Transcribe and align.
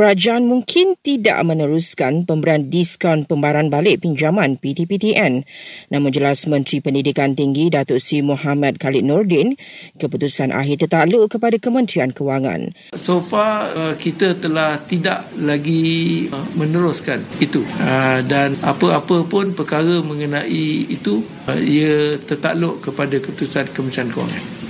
kerajaan 0.00 0.48
mungkin 0.48 0.96
tidak 1.04 1.44
meneruskan 1.44 2.24
pemberian 2.24 2.72
diskaun 2.72 3.28
pembayaran 3.28 3.68
balik 3.68 4.00
pinjaman 4.00 4.56
PTPTN. 4.56 5.44
Namun 5.92 6.08
jelas 6.08 6.48
Menteri 6.48 6.80
Pendidikan 6.80 7.36
Tinggi 7.36 7.68
Datuk 7.68 8.00
Si 8.00 8.24
Muhammad 8.24 8.80
Khalid 8.80 9.04
Nordin, 9.04 9.60
keputusan 10.00 10.56
akhir 10.56 10.88
tertakluk 10.88 11.28
kepada 11.28 11.60
Kementerian 11.60 12.16
Kewangan. 12.16 12.72
So 12.96 13.20
far 13.20 13.76
uh, 13.76 13.94
kita 14.00 14.40
telah 14.40 14.80
tidak 14.88 15.28
lagi 15.36 16.32
uh, 16.32 16.48
meneruskan 16.56 17.20
itu 17.36 17.60
uh, 17.84 18.24
dan 18.24 18.56
apa-apa 18.64 19.28
pun 19.28 19.52
perkara 19.52 20.00
mengenai 20.00 20.88
itu 20.88 21.20
ia 21.60 22.16
tertakluk 22.24 22.80
kepada 22.80 23.20
keputusan 23.20 23.68
Kementerian 23.76 24.08
Kewangan. 24.08 24.69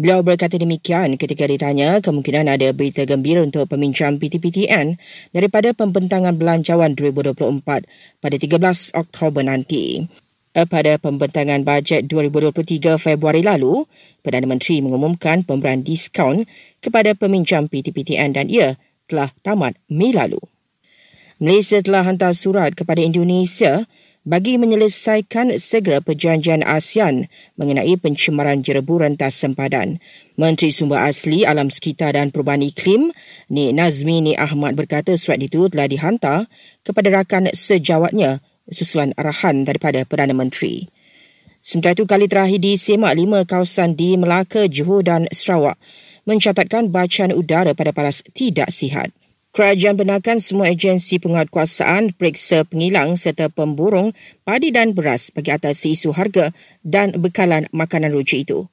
Beliau 0.00 0.24
berkata 0.24 0.56
demikian 0.56 1.20
ketika 1.20 1.44
ditanya 1.44 2.00
kemungkinan 2.00 2.48
ada 2.48 2.72
berita 2.72 3.04
gembira 3.04 3.44
untuk 3.44 3.68
peminjam 3.68 4.16
PTPTN 4.16 4.96
daripada 5.36 5.76
pembentangan 5.76 6.40
belanjawan 6.40 6.96
2024 6.96 7.60
pada 8.24 8.36
13 8.40 8.96
Oktober 8.96 9.44
nanti. 9.44 10.08
Eh, 10.56 10.64
pada 10.64 10.96
pembentangan 10.96 11.60
bajet 11.68 12.08
2023 12.08 12.96
Februari 12.96 13.44
lalu, 13.44 13.84
Perdana 14.24 14.48
Menteri 14.48 14.80
mengumumkan 14.80 15.44
pemberian 15.44 15.84
diskaun 15.84 16.48
kepada 16.80 17.12
peminjam 17.12 17.68
PTPTN 17.68 18.40
dan 18.40 18.48
ia 18.48 18.80
telah 19.04 19.36
tamat 19.44 19.76
Mei 19.92 20.16
lalu. 20.16 20.40
Malaysia 21.36 21.76
telah 21.84 22.08
hantar 22.08 22.32
surat 22.32 22.72
kepada 22.72 23.04
Indonesia 23.04 23.84
bagi 24.30 24.62
menyelesaikan 24.62 25.58
segera 25.58 25.98
perjanjian 25.98 26.62
ASEAN 26.62 27.26
mengenai 27.58 27.98
pencemaran 27.98 28.62
jerebu 28.62 29.02
rentas 29.02 29.34
sempadan. 29.34 29.98
Menteri 30.38 30.70
Sumber 30.70 31.02
Asli, 31.02 31.42
Alam 31.42 31.66
Sekitar 31.66 32.14
dan 32.14 32.30
Perubahan 32.30 32.62
Iklim, 32.62 33.10
Nik 33.50 33.74
Nazmi 33.74 34.22
Nik 34.22 34.38
Ahmad 34.38 34.78
berkata 34.78 35.18
surat 35.18 35.42
itu 35.42 35.66
telah 35.66 35.90
dihantar 35.90 36.46
kepada 36.86 37.10
rakan 37.10 37.50
sejawatnya 37.50 38.38
susulan 38.70 39.10
arahan 39.18 39.66
daripada 39.66 40.06
Perdana 40.06 40.30
Menteri. 40.30 40.86
Sementara 41.58 41.98
itu, 41.98 42.06
kali 42.06 42.30
terakhir 42.30 42.62
di 42.62 42.78
semak 42.78 43.18
lima 43.18 43.42
kawasan 43.42 43.98
di 43.98 44.14
Melaka, 44.14 44.70
Johor 44.70 45.02
dan 45.02 45.26
Sarawak 45.34 45.74
mencatatkan 46.24 46.94
bacaan 46.94 47.34
udara 47.34 47.74
pada 47.74 47.90
paras 47.90 48.22
tidak 48.30 48.70
sihat. 48.70 49.10
Kerajaan 49.50 49.98
benarkan 49.98 50.38
semua 50.38 50.70
agensi 50.70 51.18
penguatkuasaan 51.18 52.14
periksa 52.14 52.62
pengilang 52.62 53.18
serta 53.18 53.50
pemburung 53.50 54.14
padi 54.46 54.70
dan 54.70 54.94
beras 54.94 55.34
bagi 55.34 55.50
atas 55.50 55.82
isu 55.82 56.14
harga 56.14 56.54
dan 56.86 57.18
bekalan 57.18 57.66
makanan 57.74 58.14
rujuk 58.14 58.46
itu. 58.46 58.70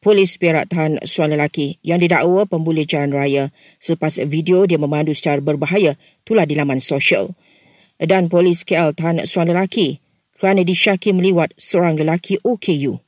Polis 0.00 0.40
Perak 0.40 0.72
tahan 0.72 0.96
seorang 1.04 1.36
lelaki 1.36 1.76
yang 1.84 2.00
didakwa 2.00 2.48
pembuli 2.48 2.88
jalan 2.88 3.12
raya 3.12 3.52
selepas 3.76 4.16
video 4.24 4.64
dia 4.64 4.80
memandu 4.80 5.12
secara 5.12 5.44
berbahaya 5.44 6.00
tulah 6.24 6.48
di 6.48 6.56
laman 6.56 6.80
sosial. 6.80 7.36
Dan 8.00 8.32
polis 8.32 8.64
KL 8.64 8.96
tahan 8.96 9.28
seorang 9.28 9.52
lelaki 9.52 10.00
kerana 10.40 10.64
disyaki 10.64 11.12
meliwat 11.12 11.52
seorang 11.60 12.00
lelaki 12.00 12.40
OKU. 12.40 13.04